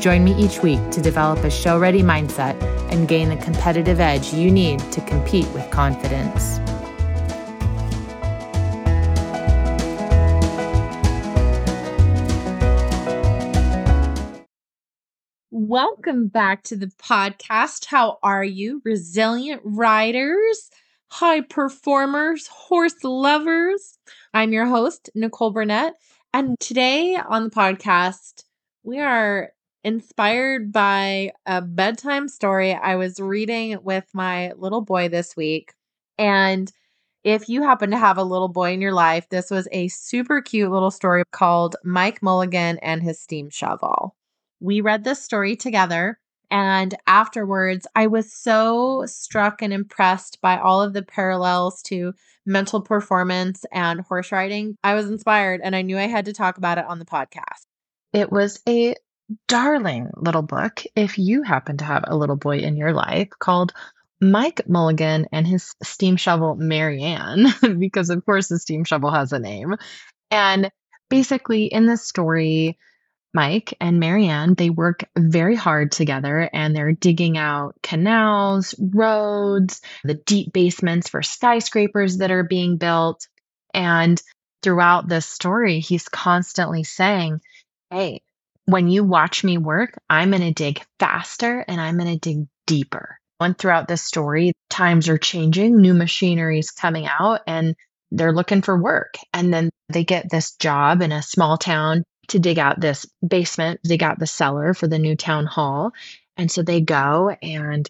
[0.00, 2.60] Join me each week to develop a show ready mindset
[2.92, 6.60] and gain the competitive edge you need to compete with confidence.
[15.50, 17.86] Welcome back to the podcast.
[17.86, 20.70] How are you, resilient riders,
[21.08, 23.98] high performers, horse lovers?
[24.34, 25.94] I'm your host, Nicole Burnett.
[26.34, 28.44] And today on the podcast,
[28.82, 29.53] we are
[29.84, 35.74] inspired by a bedtime story I was reading with my little boy this week.
[36.18, 36.72] And
[37.22, 40.42] if you happen to have a little boy in your life, this was a super
[40.42, 44.16] cute little story called Mike Mulligan and his steam shovel.
[44.60, 46.18] We read this story together.
[46.50, 52.12] And afterwards, I was so struck and impressed by all of the parallels to
[52.46, 54.76] mental performance and horse riding.
[54.84, 57.66] I was inspired and I knew I had to talk about it on the podcast.
[58.12, 58.94] It was a
[59.48, 63.72] darling little book, if you happen to have a little boy in your life, called
[64.20, 67.46] Mike Mulligan and his steam shovel, Mary Anne,
[67.78, 69.76] because of course the steam shovel has a name.
[70.30, 70.70] And
[71.10, 72.78] basically, in this story,
[73.32, 79.82] Mike and Mary Anne, they work very hard together and they're digging out canals, roads,
[80.04, 83.26] the deep basements for skyscrapers that are being built.
[83.74, 84.22] And
[84.62, 87.40] throughout this story, he's constantly saying,
[87.90, 88.22] Hey,
[88.66, 92.46] when you watch me work, I'm going to dig faster and I'm going to dig
[92.66, 93.18] deeper.
[93.40, 97.74] And throughout this story, times are changing, new machinery is coming out, and
[98.10, 99.16] they're looking for work.
[99.32, 103.80] And then they get this job in a small town to dig out this basement,
[103.82, 105.92] dig out the cellar for the new town hall.
[106.36, 107.88] And so they go and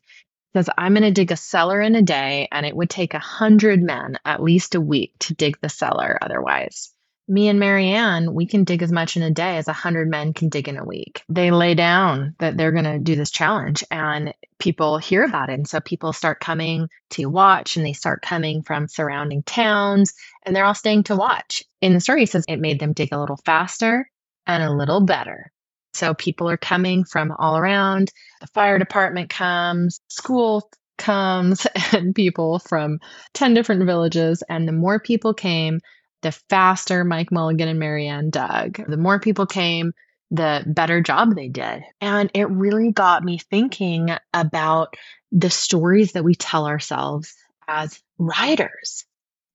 [0.56, 3.18] says, I'm going to dig a cellar in a day, and it would take a
[3.18, 6.93] hundred men at least a week to dig the cellar otherwise
[7.26, 10.08] me and Mary Anne, we can dig as much in a day as a hundred
[10.08, 11.22] men can dig in a week.
[11.28, 15.54] They lay down that they're going to do this challenge and people hear about it.
[15.54, 20.12] And so people start coming to watch and they start coming from surrounding towns
[20.42, 21.64] and they're all staying to watch.
[21.80, 24.08] In the story, it says it made them dig a little faster
[24.46, 25.50] and a little better.
[25.94, 28.12] So people are coming from all around.
[28.40, 30.68] The fire department comes, school
[30.98, 32.98] comes, and people from
[33.32, 34.42] 10 different villages.
[34.48, 35.80] And the more people came,
[36.24, 38.80] the faster Mike Mulligan and Mary Anne dug.
[38.88, 39.92] The more people came,
[40.30, 41.82] the better job they did.
[42.00, 44.96] And it really got me thinking about
[45.30, 47.34] the stories that we tell ourselves
[47.68, 49.04] as riders,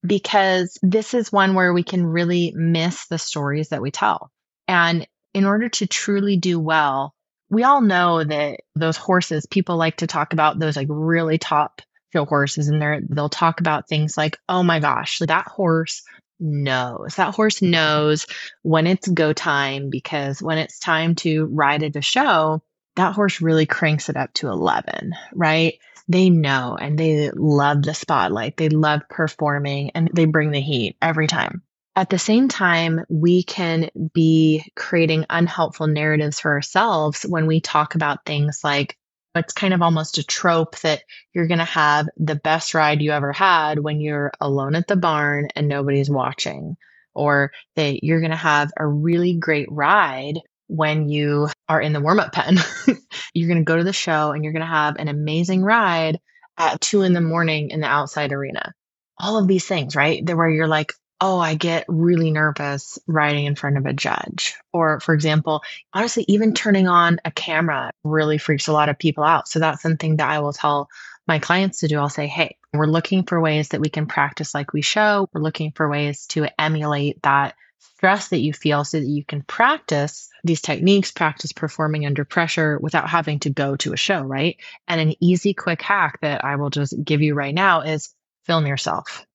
[0.06, 4.30] because this is one where we can really miss the stories that we tell.
[4.68, 7.16] And in order to truly do well,
[7.50, 11.82] we all know that those horses, people like to talk about those like really top
[12.14, 16.04] show horses and they they'll talk about things like, oh my gosh, that horse
[16.40, 17.16] knows.
[17.16, 18.26] That horse knows
[18.64, 22.64] when it's go time because when it's time to ride at a show,
[22.96, 25.80] that horse really cranks it up to 11, right?
[26.08, 28.58] They know and they love the spotlight.
[28.58, 31.64] They love performing and they bring the heat every time.
[31.96, 37.96] At the same time, we can be creating unhelpful narratives for ourselves when we talk
[37.96, 38.98] about things like,
[39.36, 41.04] it's kind of almost a trope that
[41.34, 44.96] you're going to have the best ride you ever had when you're alone at the
[44.96, 46.78] barn and nobody's watching,
[47.14, 52.02] or that you're going to have a really great ride when you are in the
[52.02, 52.58] warm up pen.
[53.34, 56.20] you're going to go to the show and you're going to have an amazing ride
[56.58, 58.74] at two in the morning in the outside arena.
[59.18, 60.26] All of these things, right?
[60.26, 64.56] There where you're like, oh, I get really nervous riding in front of a judge.
[64.72, 65.62] Or, for example,
[65.94, 69.48] honestly, even turning on a camera really freaks a lot of people out.
[69.48, 70.90] So that's something that I will tell
[71.28, 72.00] my clients to do.
[72.00, 75.28] I'll say, hey, we're looking for ways that we can practice like we show.
[75.34, 79.42] We're looking for ways to emulate that stress that you feel so that you can
[79.42, 84.58] practice these techniques, practice performing under pressure without having to go to a show, right?
[84.88, 88.14] And an easy, quick hack that I will just give you right now is
[88.46, 89.26] film yourself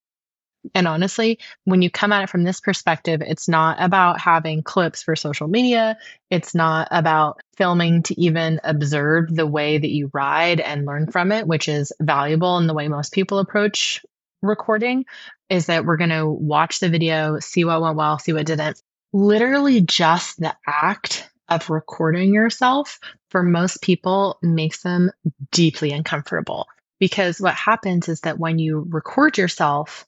[0.75, 5.03] and honestly, when you come at it from this perspective, it's not about having clips
[5.03, 5.99] for social media.
[6.31, 11.33] It's not about filming to even observe the way that you ride and learn from
[11.33, 14.05] it, which is valuable in the way most people approach
[14.43, 15.05] recording.
[15.51, 18.81] Is that we're going to watch the video, see what went well, see what didn't.
[19.13, 25.11] Literally, just the act of recording yourself for most people makes them
[25.53, 26.67] deeply uncomfortable
[26.99, 30.07] because what happens is that when you record yourself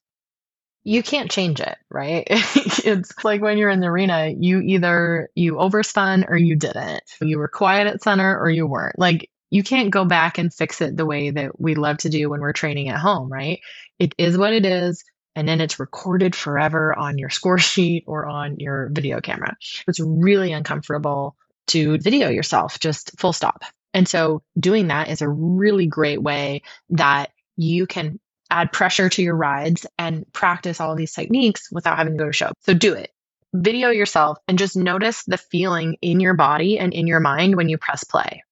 [0.87, 2.23] you can't change it, right?
[2.31, 7.03] it's like when you're in the arena, you either you overspun or you didn't.
[7.21, 8.97] You were quiet at center or you weren't.
[8.97, 12.31] Like you can't go back and fix it the way that we love to do
[12.31, 13.59] when we're training at home, right?
[13.99, 15.03] It is what it is.
[15.35, 19.57] And then it's recorded forever on your score sheet or on your video camera.
[19.89, 21.35] It's really uncomfortable
[21.69, 23.65] to video yourself, just full stop.
[23.93, 28.21] And so doing that is a really great way that you can
[28.51, 32.27] add pressure to your rides and practice all of these techniques without having to go
[32.27, 32.53] to show.
[32.61, 33.11] So do it.
[33.55, 37.69] Video yourself and just notice the feeling in your body and in your mind when
[37.69, 38.43] you press play.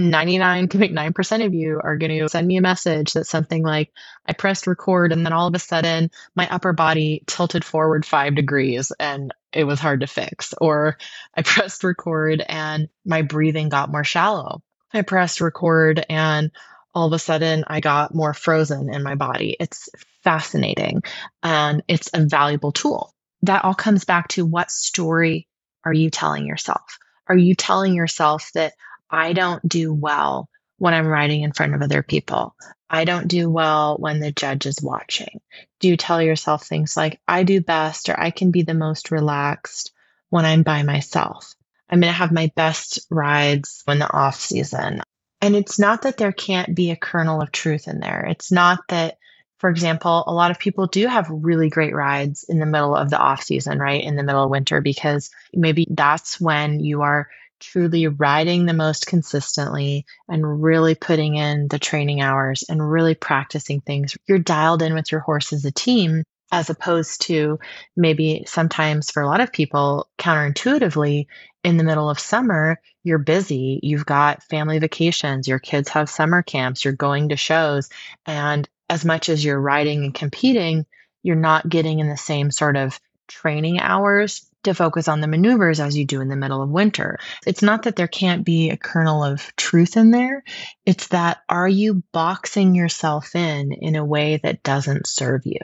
[0.00, 3.92] 99.9% of you are going to send me a message that's something like,
[4.26, 8.34] I pressed record and then all of a sudden my upper body tilted forward five
[8.34, 10.52] degrees and it was hard to fix.
[10.60, 10.98] Or
[11.34, 14.62] I pressed record and my breathing got more shallow.
[14.92, 16.50] I pressed record and
[16.94, 19.56] all of a sudden I got more frozen in my body.
[19.58, 19.88] It's
[20.22, 21.02] fascinating
[21.42, 23.12] and it's a valuable tool.
[23.42, 25.48] That all comes back to what story
[25.84, 26.98] are you telling yourself?
[27.26, 28.72] Are you telling yourself that
[29.10, 30.48] I don't do well
[30.78, 32.54] when I'm riding in front of other people?
[32.88, 35.40] I don't do well when the judge is watching.
[35.80, 39.10] Do you tell yourself things like, I do best or I can be the most
[39.10, 39.92] relaxed
[40.30, 41.54] when I'm by myself?
[41.88, 45.00] I'm going to have my best rides when the off season.
[45.44, 48.24] And it's not that there can't be a kernel of truth in there.
[48.30, 49.18] It's not that,
[49.58, 53.10] for example, a lot of people do have really great rides in the middle of
[53.10, 54.02] the off season, right?
[54.02, 57.28] In the middle of winter, because maybe that's when you are
[57.60, 63.82] truly riding the most consistently and really putting in the training hours and really practicing
[63.82, 64.16] things.
[64.26, 67.58] You're dialed in with your horse as a team as opposed to
[67.96, 71.26] maybe sometimes for a lot of people counterintuitively
[71.64, 76.42] in the middle of summer you're busy you've got family vacations your kids have summer
[76.42, 77.90] camps you're going to shows
[78.24, 80.86] and as much as you're riding and competing
[81.24, 85.80] you're not getting in the same sort of training hours to focus on the maneuvers
[85.80, 87.18] as you do in the middle of winter.
[87.46, 90.42] It's not that there can't be a kernel of truth in there.
[90.86, 95.58] It's that are you boxing yourself in in a way that doesn't serve you?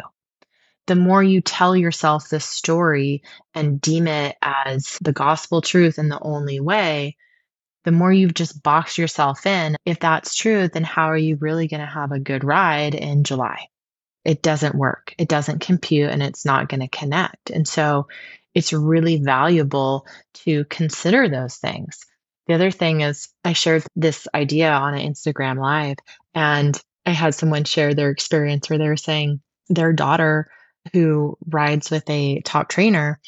[0.86, 3.22] The more you tell yourself this story
[3.54, 7.16] and deem it as the gospel truth and the only way,
[7.84, 9.76] the more you've just boxed yourself in.
[9.84, 13.24] If that's true, then how are you really going to have a good ride in
[13.24, 13.68] July?
[14.24, 15.14] It doesn't work.
[15.16, 17.50] It doesn't compute and it's not going to connect.
[17.50, 18.08] And so
[18.54, 20.06] it's really valuable
[20.44, 22.00] to consider those things.
[22.46, 25.96] The other thing is, I shared this idea on an Instagram live
[26.34, 30.50] and I had someone share their experience where they were saying their daughter
[30.92, 33.20] who rides with a top trainer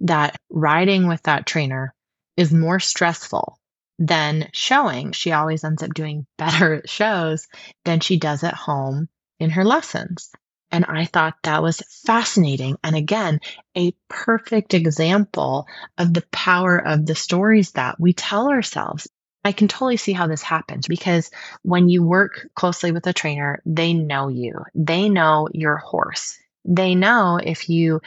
[0.00, 1.94] that riding with that trainer
[2.36, 3.58] is more stressful
[3.98, 5.12] than showing.
[5.12, 7.46] She always ends up doing better at shows
[7.84, 9.08] than she does at home
[9.38, 10.30] in her lessons.
[10.70, 12.76] And I thought that was fascinating.
[12.82, 13.40] And again,
[13.76, 15.66] a perfect example
[15.96, 19.08] of the power of the stories that we tell ourselves.
[19.44, 21.30] I can totally see how this happens because
[21.62, 26.94] when you work closely with a trainer, they know you, they know your horse they
[26.94, 28.00] know if you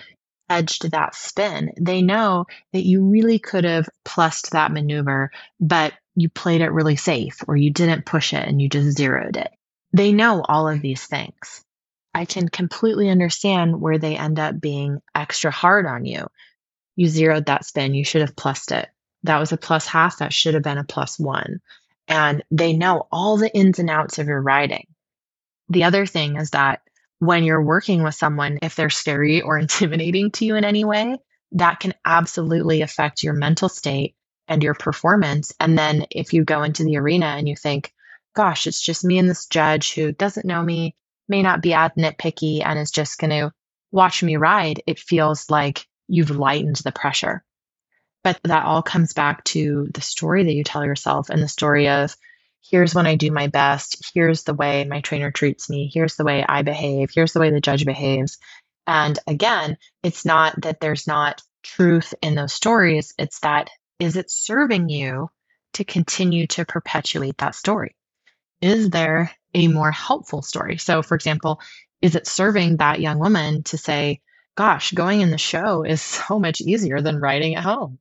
[0.50, 6.30] edged that spin, they know that you really could have plussed that maneuver, but you
[6.30, 9.50] played it really safe or you didn't push it and you just zeroed it.
[9.94, 11.64] They know all of these things.
[12.14, 16.28] I can completely understand where they end up being extra hard on you.
[16.96, 18.90] You zeroed that spin, you should have plussed it.
[19.24, 21.62] That was a plus half, that should have been a plus one.
[22.08, 24.88] And they know all the ins and outs of your riding.
[25.70, 26.82] The other thing is that
[27.20, 31.18] when you're working with someone, if they're scary or intimidating to you in any way,
[31.54, 34.16] that can absolutely affect your mental state
[34.48, 35.54] and your performance.
[35.60, 37.94] And then if you go into the arena and you think,
[38.36, 40.96] gosh, it's just me and this judge who doesn't know me,
[41.28, 43.52] may not be as nitpicky, and is just going to
[43.92, 47.44] watch me ride, it feels like you've lightened the pressure.
[48.24, 51.88] But that all comes back to the story that you tell yourself and the story
[51.88, 52.16] of
[52.64, 54.12] here's when I do my best.
[54.14, 55.90] Here's the way my trainer treats me.
[55.94, 57.10] Here's the way I behave.
[57.14, 58.38] Here's the way the judge behaves.
[58.88, 63.14] And again, it's not that there's not truth in those stories.
[63.18, 65.30] It's that is it serving you
[65.74, 67.96] to continue to perpetuate that story?
[68.62, 70.78] Is there a more helpful story?
[70.78, 71.62] So, for example,
[72.02, 74.22] is it serving that young woman to say,
[74.56, 78.00] gosh, going in the show is so much easier than riding at home?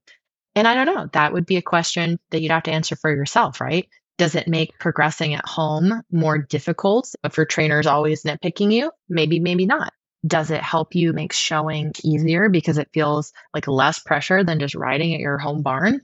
[0.54, 3.14] And I don't know, that would be a question that you'd have to answer for
[3.14, 3.88] yourself, right?
[4.18, 8.90] Does it make progressing at home more difficult if your trainer's always nitpicking you?
[9.08, 9.92] Maybe, maybe not.
[10.26, 14.74] Does it help you make showing easier because it feels like less pressure than just
[14.74, 16.00] riding at your home barn?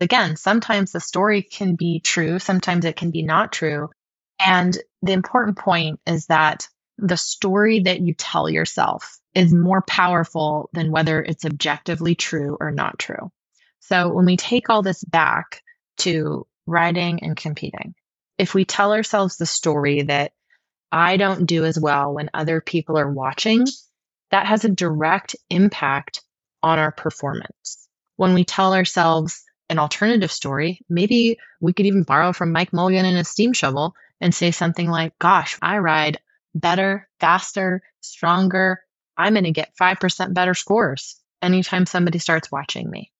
[0.00, 3.90] Again, sometimes the story can be true, sometimes it can be not true.
[4.38, 6.68] And the important point is that
[6.98, 12.70] the story that you tell yourself is more powerful than whether it's objectively true or
[12.70, 13.30] not true.
[13.80, 15.62] So when we take all this back
[15.98, 17.94] to riding and competing,
[18.38, 20.32] if we tell ourselves the story that
[20.92, 23.66] I don't do as well when other people are watching,
[24.30, 26.22] that has a direct impact
[26.62, 27.88] on our performance.
[28.16, 33.04] When we tell ourselves an alternative story, maybe we could even borrow from Mike Mulligan
[33.04, 36.18] and a steam shovel and say something like, Gosh, I ride
[36.54, 38.80] better, faster, stronger.
[39.16, 43.10] I'm going to get 5% better scores anytime somebody starts watching me.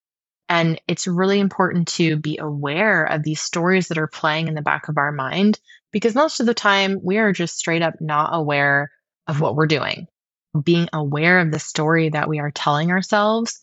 [0.49, 4.63] And it's really important to be aware of these stories that are playing in the
[4.63, 5.59] back of our mind
[5.93, 8.91] because most of the time we are just straight up not aware
[9.27, 10.07] of what we're doing.
[10.63, 13.61] Being aware of the story that we are telling ourselves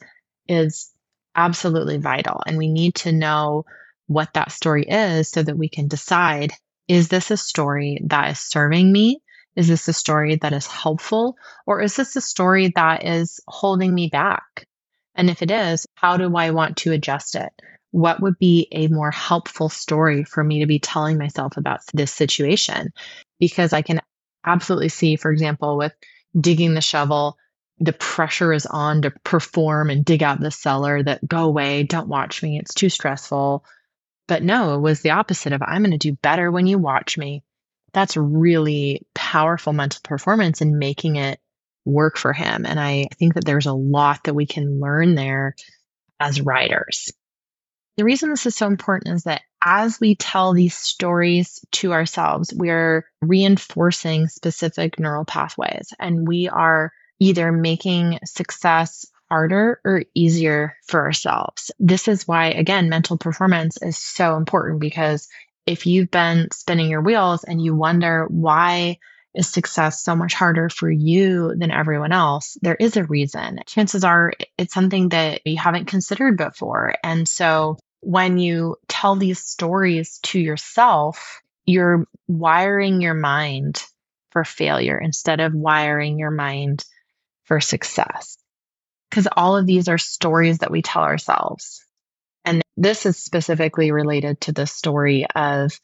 [0.48, 0.92] is
[1.36, 2.42] absolutely vital.
[2.46, 3.66] And we need to know
[4.08, 6.52] what that story is so that we can decide
[6.88, 9.22] is this a story that is serving me?
[9.56, 11.38] Is this a story that is helpful?
[11.66, 14.68] Or is this a story that is holding me back?
[15.16, 17.50] And if it is, how do I want to adjust it?
[17.92, 22.12] What would be a more helpful story for me to be telling myself about this
[22.12, 22.92] situation?
[23.40, 24.02] Because I can
[24.46, 25.94] absolutely see, for example, with
[26.38, 27.38] digging the shovel,
[27.80, 32.10] the pressure is on to perform and dig out the cellar that go away, don't
[32.10, 33.64] watch me, it's too stressful.
[34.28, 37.18] But no, it was the opposite of I'm going to do better when you watch
[37.18, 37.44] me.
[37.94, 41.40] That's really powerful mental performance in making it
[41.86, 42.66] work for him.
[42.66, 45.56] And I think that there's a lot that we can learn there
[46.24, 47.12] as riders.
[47.98, 52.53] The reason this is so important is that as we tell these stories to ourselves,
[52.56, 60.75] we are reinforcing specific neural pathways and we are either making success harder or easier
[60.88, 61.72] for ourselves.
[61.80, 65.27] This is why, again, mental performance is so important because
[65.65, 68.98] if you've been spinning your wheels and you wonder why
[69.42, 73.60] success so much harder for you than everyone else, there is a reason.
[73.66, 76.96] Chances are it's something that you haven't considered before.
[77.04, 83.84] And so when you tell these stories to yourself, you're wiring your mind
[84.32, 86.84] for failure instead of wiring your mind
[87.46, 88.38] for success.
[89.10, 91.86] Because all of these are stories that we tell ourselves.
[92.46, 95.80] And this is specifically related to the story of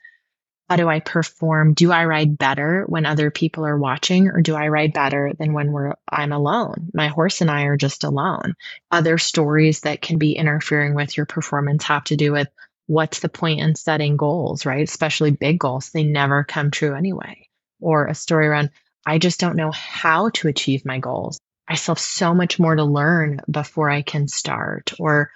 [0.69, 1.73] how do I perform?
[1.73, 5.53] Do I ride better when other people are watching or do I ride better than
[5.53, 6.91] when we're I'm alone?
[6.93, 8.53] My horse and I are just alone.
[8.91, 12.49] Other stories that can be interfering with your performance have to do with
[12.85, 14.87] what's the point in setting goals, right?
[14.87, 15.89] Especially big goals.
[15.89, 17.47] They never come true anyway.
[17.79, 18.69] Or a story around
[19.05, 21.39] I just don't know how to achieve my goals.
[21.67, 24.93] I still have so much more to learn before I can start.
[24.99, 25.31] Or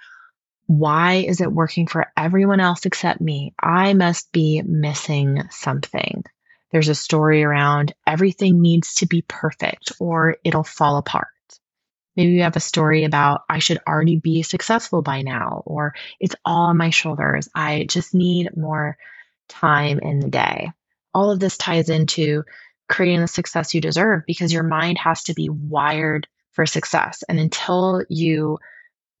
[0.66, 3.54] why is it working for everyone else except me?
[3.60, 6.24] I must be missing something.
[6.72, 11.28] There's a story around everything needs to be perfect or it'll fall apart.
[12.16, 16.36] Maybe you have a story about I should already be successful by now, or it's
[16.44, 17.48] all on my shoulders.
[17.54, 18.96] I just need more
[19.48, 20.70] time in the day.
[21.12, 22.44] All of this ties into
[22.88, 27.24] creating the success you deserve because your mind has to be wired for success.
[27.28, 28.58] And until you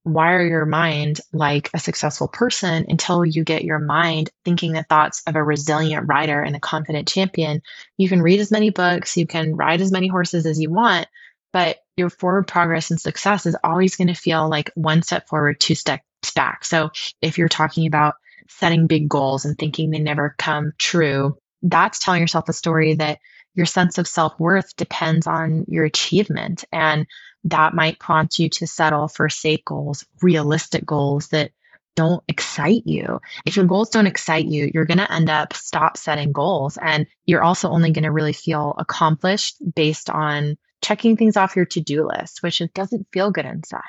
[0.04, 5.22] wire your mind like a successful person until you get your mind thinking the thoughts
[5.26, 7.62] of a resilient rider and a confident champion.
[7.96, 11.06] You can read as many books, you can ride as many horses as you want,
[11.52, 15.60] but your forward progress and success is always going to feel like one step forward,
[15.60, 16.64] two steps back.
[16.64, 16.90] So
[17.22, 18.14] if you're talking about
[18.48, 23.18] setting big goals and thinking they never come true, that's telling yourself a story that
[23.54, 26.64] your sense of self worth depends on your achievement.
[26.72, 27.06] And
[27.44, 31.50] that might prompt you to settle for safe goals, realistic goals that
[31.96, 33.20] don't excite you.
[33.46, 37.06] If your goals don't excite you, you're going to end up stop setting goals and
[37.24, 42.08] you're also only going to really feel accomplished based on checking things off your to-do
[42.08, 43.80] list, which it doesn't feel good inside.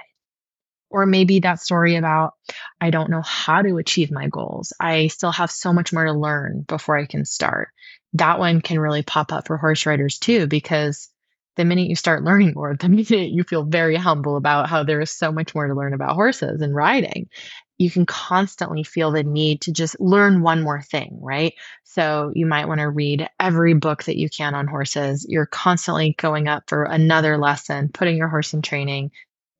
[0.91, 2.33] Or maybe that story about,
[2.79, 4.71] I don't know how to achieve my goals.
[4.79, 7.69] I still have so much more to learn before I can start.
[8.13, 11.09] That one can really pop up for horse riders too, because
[11.55, 15.01] the minute you start learning more, the minute you feel very humble about how there
[15.01, 17.29] is so much more to learn about horses and riding,
[17.77, 21.53] you can constantly feel the need to just learn one more thing, right?
[21.83, 25.25] So you might want to read every book that you can on horses.
[25.27, 29.12] You're constantly going up for another lesson, putting your horse in training,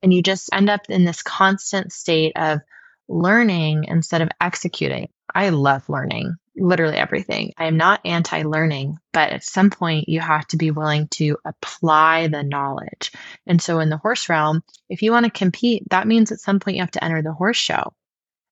[0.02, 2.60] and you just end up in this constant state of
[3.08, 5.08] learning instead of executing.
[5.34, 7.52] I love learning literally everything.
[7.56, 11.36] I am not anti learning, but at some point you have to be willing to
[11.44, 13.12] apply the knowledge.
[13.46, 16.60] And so in the horse realm, if you want to compete, that means at some
[16.60, 17.92] point you have to enter the horse show.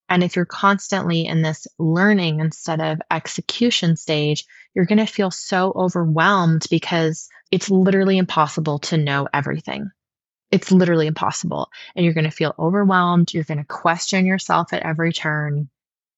[0.08, 4.44] And if you're constantly in this learning instead of execution stage,
[4.74, 9.90] you're going to feel so overwhelmed because it's literally impossible to know everything.
[10.50, 11.68] It's literally impossible.
[11.96, 13.32] And you're going to feel overwhelmed.
[13.32, 15.68] You're going to question yourself at every turn.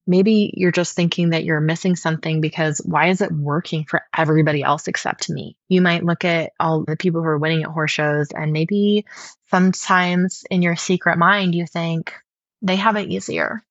[0.06, 4.62] Maybe you're just thinking that you're missing something because why is it working for everybody
[4.62, 5.56] else except me?
[5.68, 9.04] You might look at all the people who are winning at horse shows, and maybe
[9.50, 12.14] sometimes in your secret mind, you think
[12.62, 13.62] they have it easier.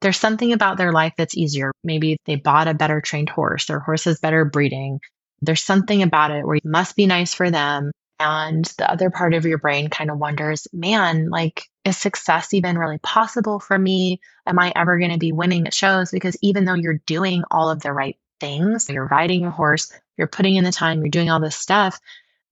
[0.00, 1.72] There's something about their life that's easier.
[1.84, 5.00] Maybe they bought a better trained horse, their horse is better breeding.
[5.40, 7.92] There's something about it where it must be nice for them.
[8.20, 12.76] And the other part of your brain kind of wonders, man, like, is success even
[12.78, 14.20] really possible for me?
[14.46, 16.10] Am I ever going to be winning at shows?
[16.10, 20.26] Because even though you're doing all of the right things, you're riding a horse, you're
[20.26, 22.00] putting in the time, you're doing all this stuff,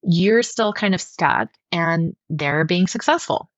[0.03, 3.51] you're still kind of stuck and they're being successful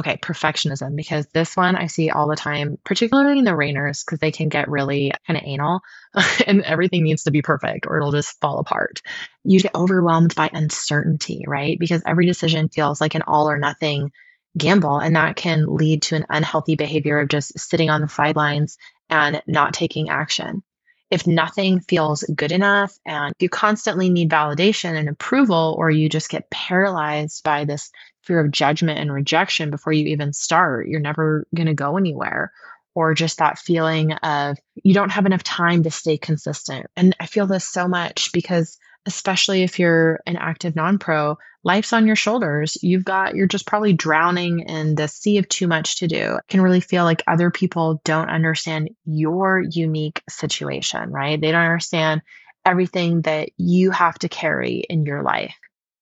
[0.00, 4.18] okay, perfectionism, because this one I see all the time, particularly in the reiners, because
[4.18, 5.80] they can get really kind of anal
[6.46, 9.02] and everything needs to be perfect or it'll just fall apart.
[9.44, 11.78] You get overwhelmed by uncertainty, right?
[11.78, 14.10] Because every decision feels like an all or nothing
[14.58, 14.98] gamble.
[14.98, 18.78] And that can lead to an unhealthy behavior of just sitting on the sidelines
[19.08, 20.62] and not taking action.
[21.10, 26.30] If nothing feels good enough and you constantly need validation and approval, or you just
[26.30, 27.90] get paralyzed by this
[28.22, 32.52] fear of judgment and rejection before you even start, you're never going to go anywhere.
[32.94, 36.86] Or just that feeling of you don't have enough time to stay consistent.
[36.96, 41.92] And I feel this so much because, especially if you're an active non pro, life's
[41.92, 42.76] on your shoulders.
[42.82, 46.36] You've got, you're just probably drowning in the sea of too much to do.
[46.36, 51.40] It can really feel like other people don't understand your unique situation, right?
[51.40, 52.22] They don't understand
[52.64, 55.54] everything that you have to carry in your life.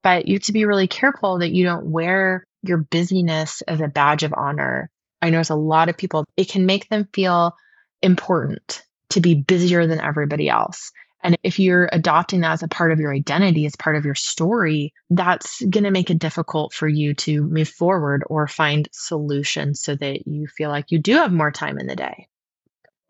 [0.03, 3.89] But you have to be really careful that you don't wear your busyness as a
[3.89, 4.91] badge of honor.
[5.21, 7.57] I there's a lot of people, it can make them feel
[8.03, 10.93] important to be busier than everybody else.
[11.23, 14.15] And if you're adopting that as a part of your identity, as part of your
[14.15, 19.83] story, that's going to make it difficult for you to move forward or find solutions
[19.83, 22.29] so that you feel like you do have more time in the day.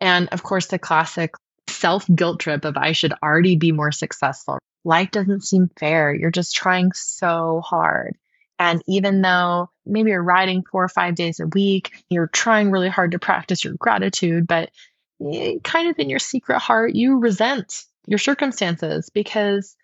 [0.01, 1.33] And of course, the classic
[1.79, 6.13] self guilt trip of I should already be more successful life doesn't seem fair.
[6.13, 8.17] You're just trying so hard.
[8.57, 12.89] And even though maybe you're riding four or five days a week, you're trying really
[12.89, 14.69] hard to practice your gratitude, but
[15.63, 19.75] kind of in your secret heart, you resent your circumstances because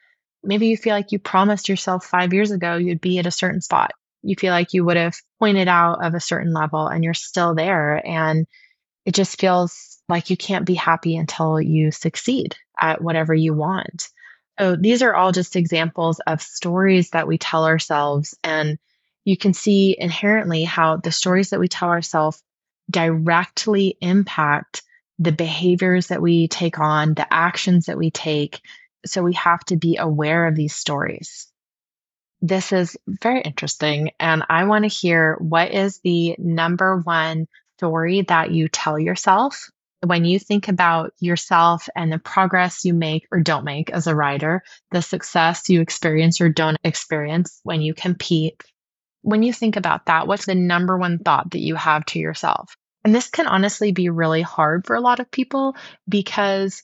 [0.43, 3.61] maybe you feel like you promised yourself five years ago you'd be at a certain
[3.61, 3.91] spot.
[4.23, 7.53] You feel like you would have pointed out of a certain level and you're still
[7.53, 8.05] there.
[8.05, 8.47] And
[9.05, 14.09] it just feels like you can't be happy until you succeed at whatever you want.
[14.59, 18.35] So these are all just examples of stories that we tell ourselves.
[18.43, 18.77] And
[19.25, 22.41] you can see inherently how the stories that we tell ourselves
[22.89, 24.83] directly impact
[25.17, 28.61] the behaviors that we take on, the actions that we take.
[29.05, 31.47] So we have to be aware of these stories.
[32.41, 34.11] This is very interesting.
[34.19, 39.69] And I want to hear what is the number one story that you tell yourself
[40.05, 44.15] when you think about yourself and the progress you make or don't make as a
[44.15, 48.61] rider, the success you experience or don't experience when you compete,
[49.21, 52.75] when you think about that, what's the number one thought that you have to yourself?
[53.03, 55.75] And this can honestly be really hard for a lot of people
[56.07, 56.83] because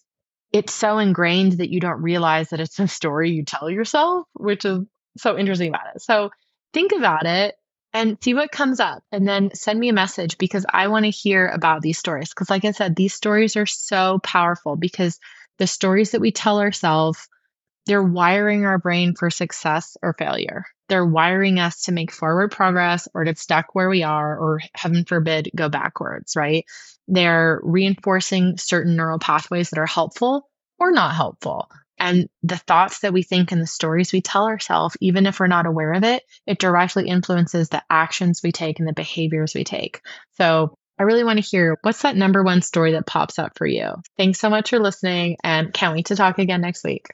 [0.52, 4.66] it's so ingrained that you don't realize that it's a story you tell yourself, which
[4.66, 4.80] is
[5.18, 6.02] so interesting about it.
[6.02, 6.30] So
[6.74, 7.56] think about it
[7.94, 11.12] and see what comes up and then send me a message because I want to
[11.12, 12.30] hear about these stories.
[12.30, 15.20] Because, like I said, these stories are so powerful because
[15.58, 17.28] the stories that we tell ourselves,
[17.86, 20.66] they're wiring our brain for success or failure.
[20.88, 25.06] They're wiring us to make forward progress or to stuck where we are, or heaven
[25.06, 26.66] forbid, go backwards, right?
[27.08, 30.50] They're reinforcing certain neural pathways that are helpful
[30.80, 31.70] or not helpful.
[32.02, 35.46] And the thoughts that we think and the stories we tell ourselves, even if we're
[35.46, 39.64] not aware of it, it directly influences the actions we take and the behaviors we
[39.64, 40.02] take.
[40.32, 43.68] So I really want to hear what's that number one story that pops up for
[43.68, 43.94] you.
[44.18, 47.08] Thanks so much for listening and can't wait to talk again next week.